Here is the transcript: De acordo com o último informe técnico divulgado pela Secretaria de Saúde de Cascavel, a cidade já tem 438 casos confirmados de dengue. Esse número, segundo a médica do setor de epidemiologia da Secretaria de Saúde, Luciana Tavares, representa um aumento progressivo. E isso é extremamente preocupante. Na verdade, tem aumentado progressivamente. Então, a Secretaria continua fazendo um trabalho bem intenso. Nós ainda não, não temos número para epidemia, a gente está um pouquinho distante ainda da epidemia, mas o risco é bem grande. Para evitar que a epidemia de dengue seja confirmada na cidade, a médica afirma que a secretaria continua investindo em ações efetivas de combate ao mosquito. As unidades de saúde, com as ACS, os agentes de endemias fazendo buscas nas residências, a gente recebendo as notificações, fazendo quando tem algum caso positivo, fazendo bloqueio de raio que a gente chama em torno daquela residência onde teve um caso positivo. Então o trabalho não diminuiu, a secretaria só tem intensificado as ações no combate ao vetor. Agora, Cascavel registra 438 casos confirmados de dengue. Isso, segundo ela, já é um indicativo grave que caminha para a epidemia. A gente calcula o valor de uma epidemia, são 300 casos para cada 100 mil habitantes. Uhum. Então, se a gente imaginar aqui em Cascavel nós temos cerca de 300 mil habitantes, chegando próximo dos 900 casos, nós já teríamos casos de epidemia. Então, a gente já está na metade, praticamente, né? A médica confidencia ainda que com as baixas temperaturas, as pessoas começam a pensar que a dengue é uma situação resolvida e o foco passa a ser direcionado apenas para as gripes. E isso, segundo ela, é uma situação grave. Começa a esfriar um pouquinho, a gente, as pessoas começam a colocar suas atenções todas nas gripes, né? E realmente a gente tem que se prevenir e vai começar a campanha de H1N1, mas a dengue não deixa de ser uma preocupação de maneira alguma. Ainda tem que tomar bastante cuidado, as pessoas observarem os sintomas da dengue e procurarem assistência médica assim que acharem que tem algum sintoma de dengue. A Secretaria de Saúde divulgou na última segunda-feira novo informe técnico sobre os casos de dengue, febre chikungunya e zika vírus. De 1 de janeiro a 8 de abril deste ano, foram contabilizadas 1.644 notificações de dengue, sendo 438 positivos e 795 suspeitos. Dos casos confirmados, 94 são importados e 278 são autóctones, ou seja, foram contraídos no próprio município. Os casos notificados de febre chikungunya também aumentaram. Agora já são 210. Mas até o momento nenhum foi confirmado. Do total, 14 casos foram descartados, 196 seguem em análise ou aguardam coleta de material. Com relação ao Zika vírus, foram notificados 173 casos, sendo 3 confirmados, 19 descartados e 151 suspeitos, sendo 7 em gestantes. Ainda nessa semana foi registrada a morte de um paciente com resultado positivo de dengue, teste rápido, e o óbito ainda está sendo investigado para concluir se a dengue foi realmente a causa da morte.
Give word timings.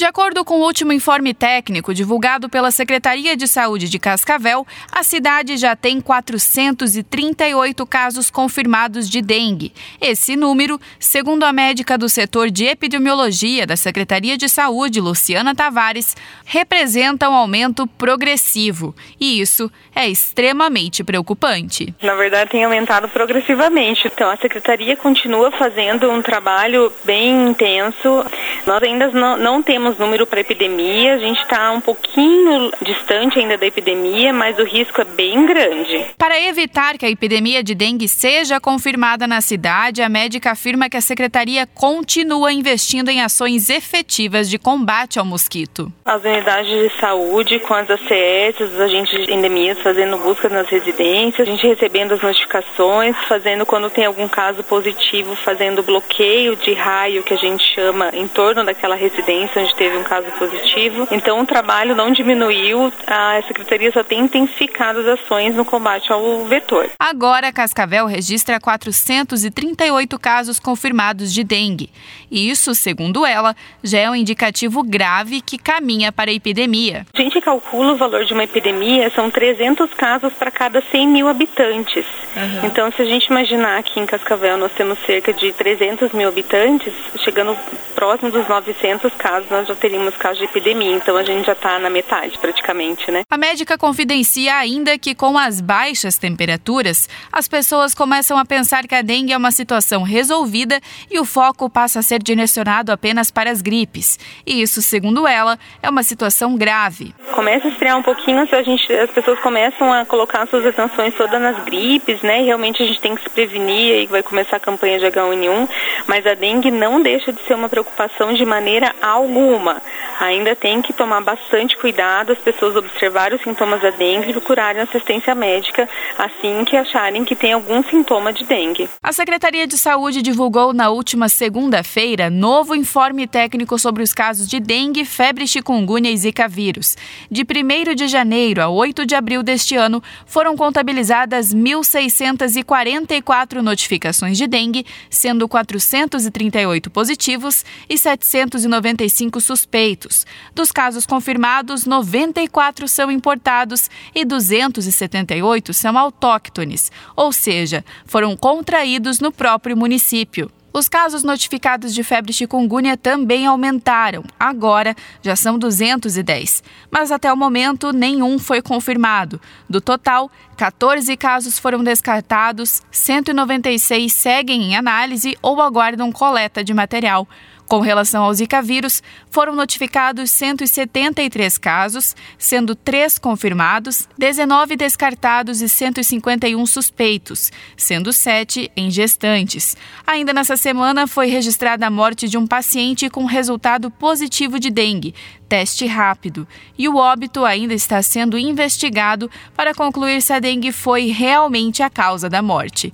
De 0.00 0.06
acordo 0.06 0.46
com 0.46 0.54
o 0.54 0.64
último 0.64 0.94
informe 0.94 1.34
técnico 1.34 1.92
divulgado 1.92 2.48
pela 2.48 2.70
Secretaria 2.70 3.36
de 3.36 3.46
Saúde 3.46 3.86
de 3.86 3.98
Cascavel, 3.98 4.66
a 4.90 5.02
cidade 5.02 5.58
já 5.58 5.76
tem 5.76 6.00
438 6.00 7.84
casos 7.84 8.30
confirmados 8.30 9.10
de 9.10 9.20
dengue. 9.20 9.74
Esse 10.00 10.36
número, 10.36 10.80
segundo 10.98 11.44
a 11.44 11.52
médica 11.52 11.98
do 11.98 12.08
setor 12.08 12.50
de 12.50 12.64
epidemiologia 12.64 13.66
da 13.66 13.76
Secretaria 13.76 14.38
de 14.38 14.48
Saúde, 14.48 15.02
Luciana 15.02 15.54
Tavares, 15.54 16.16
representa 16.46 17.28
um 17.28 17.34
aumento 17.34 17.86
progressivo. 17.86 18.96
E 19.20 19.38
isso 19.38 19.70
é 19.94 20.08
extremamente 20.08 21.04
preocupante. 21.04 21.94
Na 22.00 22.14
verdade, 22.14 22.52
tem 22.52 22.64
aumentado 22.64 23.06
progressivamente. 23.10 24.06
Então, 24.06 24.30
a 24.30 24.36
Secretaria 24.38 24.96
continua 24.96 25.52
fazendo 25.52 26.10
um 26.10 26.22
trabalho 26.22 26.90
bem 27.04 27.50
intenso. 27.50 28.24
Nós 28.66 28.82
ainda 28.82 29.08
não, 29.08 29.36
não 29.36 29.62
temos 29.62 29.98
número 29.98 30.26
para 30.26 30.40
epidemia, 30.40 31.14
a 31.14 31.18
gente 31.18 31.40
está 31.40 31.70
um 31.72 31.80
pouquinho 31.80 32.70
distante 32.82 33.38
ainda 33.38 33.56
da 33.56 33.66
epidemia, 33.66 34.32
mas 34.32 34.58
o 34.58 34.64
risco 34.64 35.00
é 35.00 35.04
bem 35.04 35.46
grande. 35.46 36.06
Para 36.18 36.40
evitar 36.40 36.98
que 36.98 37.06
a 37.06 37.10
epidemia 37.10 37.62
de 37.62 37.74
dengue 37.74 38.08
seja 38.08 38.60
confirmada 38.60 39.26
na 39.26 39.40
cidade, 39.40 40.02
a 40.02 40.08
médica 40.08 40.52
afirma 40.52 40.88
que 40.88 40.96
a 40.96 41.00
secretaria 41.00 41.66
continua 41.66 42.52
investindo 42.52 43.08
em 43.08 43.22
ações 43.22 43.70
efetivas 43.70 44.48
de 44.48 44.58
combate 44.58 45.18
ao 45.18 45.24
mosquito. 45.24 45.92
As 46.04 46.22
unidades 46.22 46.70
de 46.70 47.00
saúde, 47.00 47.58
com 47.60 47.74
as 47.74 47.88
ACS, 47.90 48.60
os 48.60 48.80
agentes 48.80 49.26
de 49.26 49.32
endemias 49.32 49.78
fazendo 49.80 50.18
buscas 50.18 50.50
nas 50.50 50.68
residências, 50.68 51.46
a 51.46 51.50
gente 51.50 51.66
recebendo 51.66 52.14
as 52.14 52.22
notificações, 52.22 53.16
fazendo 53.28 53.64
quando 53.64 53.90
tem 53.90 54.04
algum 54.04 54.28
caso 54.28 54.62
positivo, 54.64 55.34
fazendo 55.36 55.82
bloqueio 55.82 56.56
de 56.56 56.74
raio 56.74 57.22
que 57.22 57.34
a 57.34 57.36
gente 57.36 57.62
chama 57.74 58.10
em 58.12 58.26
torno 58.26 58.49
daquela 58.54 58.94
residência 58.94 59.62
onde 59.62 59.74
teve 59.74 59.96
um 59.96 60.02
caso 60.02 60.26
positivo. 60.38 61.06
Então 61.10 61.40
o 61.40 61.46
trabalho 61.46 61.94
não 61.94 62.12
diminuiu, 62.12 62.92
a 63.06 63.40
secretaria 63.46 63.92
só 63.92 64.02
tem 64.02 64.20
intensificado 64.20 65.00
as 65.00 65.06
ações 65.06 65.54
no 65.54 65.64
combate 65.64 66.12
ao 66.12 66.44
vetor. 66.44 66.90
Agora, 66.98 67.52
Cascavel 67.52 68.06
registra 68.06 68.60
438 68.60 70.18
casos 70.18 70.58
confirmados 70.58 71.32
de 71.32 71.42
dengue. 71.44 71.90
Isso, 72.30 72.74
segundo 72.74 73.26
ela, 73.26 73.56
já 73.82 73.98
é 73.98 74.10
um 74.10 74.14
indicativo 74.14 74.82
grave 74.82 75.40
que 75.40 75.58
caminha 75.58 76.12
para 76.12 76.30
a 76.30 76.34
epidemia. 76.34 77.06
A 77.14 77.20
gente 77.20 77.40
calcula 77.40 77.92
o 77.92 77.96
valor 77.96 78.24
de 78.24 78.32
uma 78.32 78.44
epidemia, 78.44 79.10
são 79.10 79.30
300 79.30 79.92
casos 79.94 80.32
para 80.34 80.50
cada 80.50 80.80
100 80.80 81.08
mil 81.08 81.28
habitantes. 81.28 82.06
Uhum. 82.36 82.66
Então, 82.66 82.90
se 82.92 83.02
a 83.02 83.04
gente 83.04 83.26
imaginar 83.26 83.78
aqui 83.78 83.98
em 83.98 84.06
Cascavel 84.06 84.56
nós 84.56 84.72
temos 84.72 84.98
cerca 85.00 85.32
de 85.32 85.52
300 85.52 86.12
mil 86.12 86.28
habitantes, 86.28 86.92
chegando 87.24 87.56
próximo 87.94 88.30
dos 88.30 88.39
900 88.48 89.12
casos, 89.14 89.50
nós 89.50 89.66
já 89.66 89.74
teríamos 89.74 90.16
casos 90.16 90.38
de 90.38 90.44
epidemia. 90.44 90.92
Então, 90.92 91.16
a 91.16 91.22
gente 91.22 91.46
já 91.46 91.52
está 91.52 91.78
na 91.78 91.90
metade, 91.90 92.38
praticamente, 92.38 93.10
né? 93.10 93.22
A 93.30 93.36
médica 93.36 93.78
confidencia 93.78 94.56
ainda 94.56 94.98
que 94.98 95.14
com 95.14 95.38
as 95.38 95.60
baixas 95.60 96.18
temperaturas, 96.18 97.08
as 97.32 97.48
pessoas 97.48 97.94
começam 97.94 98.38
a 98.38 98.44
pensar 98.44 98.86
que 98.86 98.94
a 98.94 99.02
dengue 99.02 99.32
é 99.32 99.36
uma 99.36 99.50
situação 99.50 100.02
resolvida 100.02 100.80
e 101.10 101.18
o 101.18 101.24
foco 101.24 101.68
passa 101.68 102.00
a 102.00 102.02
ser 102.02 102.22
direcionado 102.22 102.92
apenas 102.92 103.30
para 103.30 103.50
as 103.50 103.62
gripes. 103.62 104.18
E 104.46 104.62
isso, 104.62 104.82
segundo 104.82 105.26
ela, 105.26 105.58
é 105.82 105.88
uma 105.88 106.02
situação 106.02 106.56
grave. 106.56 107.14
Começa 107.32 107.68
a 107.68 107.70
esfriar 107.70 107.96
um 107.96 108.02
pouquinho, 108.02 108.40
a 108.40 108.62
gente, 108.62 108.92
as 108.92 109.10
pessoas 109.10 109.38
começam 109.40 109.92
a 109.92 110.04
colocar 110.04 110.46
suas 110.46 110.66
atenções 110.66 111.14
todas 111.14 111.40
nas 111.40 111.64
gripes, 111.64 112.22
né? 112.22 112.42
E 112.42 112.44
realmente 112.46 112.82
a 112.82 112.86
gente 112.86 113.00
tem 113.00 113.14
que 113.14 113.22
se 113.22 113.30
prevenir 113.30 114.02
e 114.02 114.06
vai 114.06 114.22
começar 114.22 114.56
a 114.56 114.60
campanha 114.60 114.98
de 114.98 115.06
H1N1, 115.06 115.68
mas 116.10 116.26
a 116.26 116.34
dengue 116.34 116.72
não 116.72 117.00
deixa 117.00 117.32
de 117.32 117.40
ser 117.46 117.54
uma 117.54 117.68
preocupação 117.68 118.32
de 118.32 118.44
maneira 118.44 118.92
alguma. 119.00 119.80
Ainda 120.20 120.54
tem 120.54 120.80
que 120.82 120.92
tomar 120.92 121.22
bastante 121.22 121.74
cuidado, 121.78 122.32
as 122.32 122.38
pessoas 122.38 122.76
observarem 122.76 123.38
os 123.38 123.42
sintomas 123.42 123.80
da 123.80 123.88
dengue 123.88 124.28
e 124.28 124.32
procurarem 124.32 124.82
assistência 124.82 125.34
médica 125.34 125.88
assim 126.18 126.62
que 126.66 126.76
acharem 126.76 127.24
que 127.24 127.34
tem 127.34 127.54
algum 127.54 127.82
sintoma 127.84 128.30
de 128.30 128.44
dengue. 128.44 128.90
A 129.02 129.12
Secretaria 129.12 129.66
de 129.66 129.78
Saúde 129.78 130.20
divulgou 130.20 130.74
na 130.74 130.90
última 130.90 131.30
segunda-feira 131.30 132.28
novo 132.28 132.74
informe 132.74 133.26
técnico 133.26 133.78
sobre 133.78 134.02
os 134.02 134.12
casos 134.12 134.46
de 134.46 134.60
dengue, 134.60 135.06
febre 135.06 135.46
chikungunya 135.46 136.10
e 136.10 136.16
zika 136.18 136.46
vírus. 136.46 136.98
De 137.30 137.42
1 137.42 137.94
de 137.94 138.06
janeiro 138.06 138.60
a 138.60 138.68
8 138.68 139.06
de 139.06 139.14
abril 139.14 139.42
deste 139.42 139.74
ano, 139.74 140.02
foram 140.26 140.54
contabilizadas 140.54 141.54
1.644 141.54 143.62
notificações 143.62 144.36
de 144.36 144.46
dengue, 144.46 144.84
sendo 145.08 145.48
438 145.48 146.90
positivos 146.90 147.64
e 147.88 147.96
795 147.96 149.40
suspeitos. 149.40 150.09
Dos 150.54 150.72
casos 150.72 151.06
confirmados, 151.06 151.84
94 151.84 152.86
são 152.88 153.10
importados 153.10 153.88
e 154.14 154.24
278 154.24 155.72
são 155.72 155.96
autóctones, 155.96 156.90
ou 157.16 157.32
seja, 157.32 157.84
foram 158.04 158.36
contraídos 158.36 159.20
no 159.20 159.32
próprio 159.32 159.76
município. 159.76 160.50
Os 160.72 160.88
casos 160.88 161.24
notificados 161.24 161.92
de 161.92 162.04
febre 162.04 162.32
chikungunya 162.32 162.96
também 162.96 163.44
aumentaram. 163.44 164.22
Agora 164.38 164.94
já 165.20 165.34
são 165.34 165.58
210. 165.58 166.62
Mas 166.88 167.10
até 167.10 167.32
o 167.32 167.36
momento 167.36 167.92
nenhum 167.92 168.38
foi 168.38 168.62
confirmado. 168.62 169.40
Do 169.68 169.80
total, 169.80 170.30
14 170.56 171.16
casos 171.16 171.58
foram 171.58 171.82
descartados, 171.82 172.82
196 172.92 174.12
seguem 174.12 174.62
em 174.62 174.76
análise 174.76 175.36
ou 175.42 175.60
aguardam 175.60 176.12
coleta 176.12 176.62
de 176.62 176.72
material. 176.72 177.26
Com 177.70 177.78
relação 177.78 178.24
ao 178.24 178.34
Zika 178.34 178.60
vírus, 178.60 179.00
foram 179.30 179.54
notificados 179.54 180.32
173 180.32 181.56
casos, 181.56 182.16
sendo 182.36 182.74
3 182.74 183.16
confirmados, 183.16 184.08
19 184.18 184.74
descartados 184.74 185.62
e 185.62 185.68
151 185.68 186.66
suspeitos, 186.66 187.52
sendo 187.76 188.12
7 188.12 188.72
em 188.76 188.90
gestantes. 188.90 189.76
Ainda 190.04 190.32
nessa 190.32 190.56
semana 190.56 191.06
foi 191.06 191.28
registrada 191.28 191.86
a 191.86 191.90
morte 191.90 192.28
de 192.28 192.36
um 192.36 192.44
paciente 192.44 193.08
com 193.08 193.24
resultado 193.24 193.88
positivo 193.88 194.58
de 194.58 194.68
dengue, 194.68 195.14
teste 195.48 195.86
rápido, 195.86 196.48
e 196.76 196.88
o 196.88 196.96
óbito 196.96 197.44
ainda 197.44 197.72
está 197.72 198.02
sendo 198.02 198.36
investigado 198.36 199.30
para 199.54 199.72
concluir 199.74 200.20
se 200.22 200.32
a 200.32 200.40
dengue 200.40 200.72
foi 200.72 201.06
realmente 201.06 201.84
a 201.84 201.90
causa 201.90 202.28
da 202.28 202.42
morte. 202.42 202.92